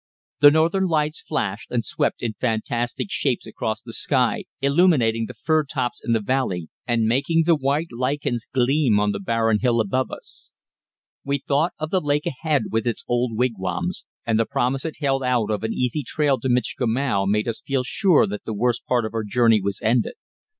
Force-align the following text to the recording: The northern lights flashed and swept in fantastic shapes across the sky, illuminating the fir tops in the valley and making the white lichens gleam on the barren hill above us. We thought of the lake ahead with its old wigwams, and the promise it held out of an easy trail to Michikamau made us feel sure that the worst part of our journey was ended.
The 0.39 0.49
northern 0.49 0.87
lights 0.87 1.21
flashed 1.21 1.69
and 1.69 1.85
swept 1.85 2.23
in 2.23 2.33
fantastic 2.33 3.09
shapes 3.11 3.45
across 3.45 3.83
the 3.83 3.93
sky, 3.93 4.45
illuminating 4.59 5.27
the 5.27 5.35
fir 5.35 5.63
tops 5.63 6.01
in 6.03 6.11
the 6.13 6.19
valley 6.19 6.69
and 6.87 7.05
making 7.05 7.43
the 7.45 7.53
white 7.55 7.91
lichens 7.91 8.47
gleam 8.51 8.99
on 8.99 9.11
the 9.11 9.19
barren 9.19 9.59
hill 9.59 9.79
above 9.79 10.09
us. 10.09 10.53
We 11.23 11.37
thought 11.47 11.73
of 11.77 11.91
the 11.91 12.01
lake 12.01 12.25
ahead 12.25 12.63
with 12.71 12.87
its 12.87 13.05
old 13.07 13.37
wigwams, 13.37 14.05
and 14.25 14.39
the 14.39 14.45
promise 14.49 14.85
it 14.85 14.95
held 15.01 15.21
out 15.21 15.51
of 15.51 15.63
an 15.63 15.71
easy 15.73 16.01
trail 16.03 16.39
to 16.39 16.49
Michikamau 16.49 17.27
made 17.27 17.47
us 17.47 17.61
feel 17.61 17.83
sure 17.85 18.25
that 18.25 18.43
the 18.43 18.55
worst 18.55 18.83
part 18.87 19.05
of 19.05 19.13
our 19.13 19.23
journey 19.23 19.61
was 19.61 19.79
ended. 19.83 20.13